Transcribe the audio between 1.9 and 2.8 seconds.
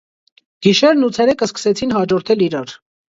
հաջորդել իրար։